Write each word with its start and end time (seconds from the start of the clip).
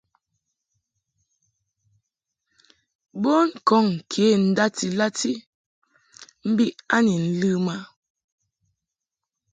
Bon 3.21 3.47
kɔŋ 3.67 3.87
kə 4.11 4.25
ndati 4.47 4.87
lati 4.99 5.31
mbi 6.49 6.65
a 6.95 6.97
ni 7.05 7.15
ləm 7.39 7.65
a. 7.75 7.77